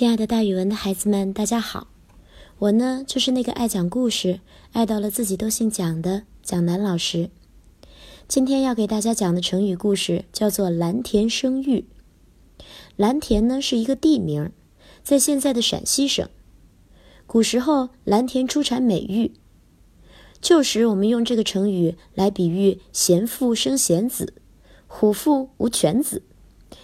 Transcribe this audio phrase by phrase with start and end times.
[0.00, 1.88] 亲爱的，大语文的孩子们，大家好！
[2.58, 4.40] 我呢，就是那个爱讲故事、
[4.72, 7.28] 爱到了自己都姓蒋的蒋楠老师。
[8.26, 11.84] 今天要给大家讲的成语故事叫做“蓝田生玉”。
[12.96, 14.50] 蓝田呢是一个地名，
[15.02, 16.26] 在现在的陕西省。
[17.26, 19.34] 古时候，蓝田出产美玉。
[20.40, 24.32] 旧时我们用这个成语来比喻贤父生贤子，
[24.86, 26.22] 虎父无犬子，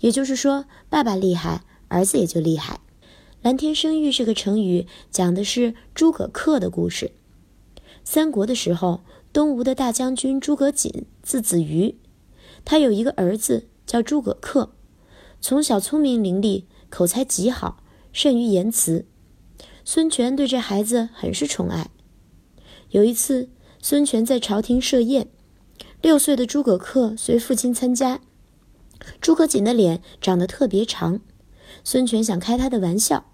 [0.00, 2.80] 也就是说，爸爸厉害，儿子也就厉害。
[3.48, 7.12] 蓝田生玉这个成语讲的是诸葛恪的故事。
[8.04, 9.00] 三国的时候，
[9.32, 11.96] 东吴的大将军诸葛瑾字子瑜，
[12.66, 14.68] 他有一个儿子叫诸葛恪，
[15.40, 19.06] 从小聪明伶俐，口才极好，善于言辞。
[19.82, 21.88] 孙权对这孩子很是宠爱。
[22.90, 23.48] 有一次，
[23.80, 25.30] 孙权在朝廷设宴，
[26.02, 28.20] 六岁的诸葛恪随父亲参加。
[29.22, 31.22] 诸葛瑾的脸长得特别长，
[31.82, 33.32] 孙权想开他的玩笑，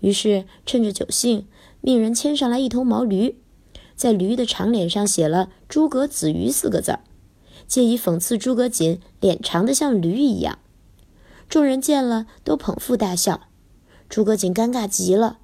[0.00, 1.46] 于是趁着酒兴，
[1.80, 3.38] 命人牵上来一头毛驴，
[3.94, 7.00] 在驴的长脸上写了“诸葛子瑜”四个字儿，
[7.66, 10.58] 借以讽刺诸葛瑾脸长得像驴一样。
[11.48, 13.48] 众人见了都捧腹大笑，
[14.08, 15.38] 诸葛瑾尴尬极了。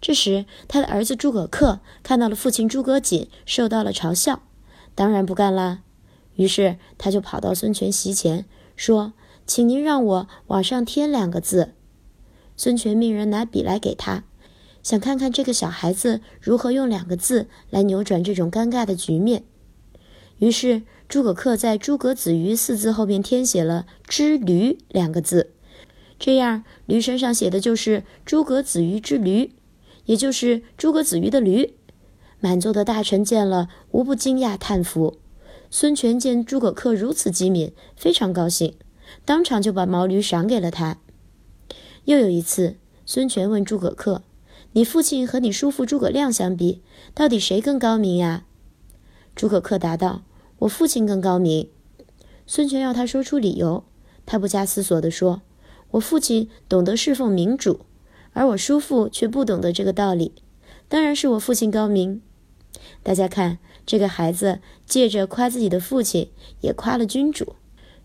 [0.00, 4.42] 这时，他的儿子诸葛恪看到了父亲诸葛瑾受到了嘲笑，
[4.94, 5.82] 当然不干啦。
[6.36, 8.44] 于是他就跑到孙权席前，
[8.76, 9.14] 说
[9.46, 11.72] ：“请您让我往上添两个字。”
[12.56, 14.24] 孙权命人拿笔来给他，
[14.82, 19.44] 想看看这个小孩子如何用两个字来扭转这种尴尬的局面。
[20.38, 25.52] 于是诸葛恪在“诸葛子瑜”四字后面添写了“之驴”两个字，
[26.18, 29.52] 这样驴身上写的就是“诸葛子瑜之驴”。
[30.06, 31.74] 也就是诸葛子瑜的驴，
[32.38, 35.18] 满座的大臣见了，无不惊讶叹服。
[35.68, 38.74] 孙权见诸葛恪如此机敏，非常高兴，
[39.24, 40.98] 当场就把毛驴赏给了他。
[42.06, 44.22] 又有一次，孙权问诸葛恪
[44.72, 46.80] ：“你父亲和你叔父诸葛亮相比，
[47.12, 48.44] 到底谁更高明呀？”
[49.34, 50.22] 诸葛恪答道
[50.60, 51.68] ：“我父亲更高明。”
[52.46, 53.82] 孙权要他说出理由，
[54.24, 55.42] 他不加思索地说
[55.92, 57.80] ：“我父亲懂得侍奉明主。”
[58.34, 60.30] 而我叔父却不懂得这个道理，
[60.88, 62.20] 当然是我父亲高明。
[63.02, 66.30] 大家看，这个孩子借着夸自己的父亲，
[66.60, 67.56] 也夸了君主。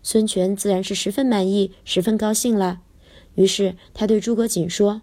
[0.02, 2.80] 孙权自然是十分满意，十分高兴了。
[3.34, 5.02] 于是他对诸葛瑾说：“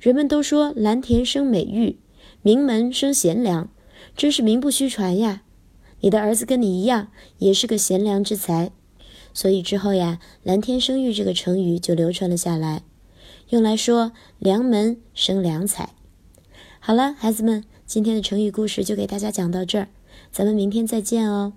[0.00, 1.98] 人们都说蓝田生美玉，
[2.42, 3.70] 名门生贤良，
[4.16, 5.42] 真是名不虚传呀。
[6.00, 7.08] 你的儿子跟你一样，
[7.38, 8.70] 也是个贤良之才，
[9.32, 12.82] 所以之后呀，蓝田生玉这个成语就流传了下来。”
[13.50, 15.94] 用来说良门生良才。
[16.80, 19.88] 好了，孩子们，今天的成语故事就给大家讲到这儿，
[20.30, 21.54] 咱们明天再见哦。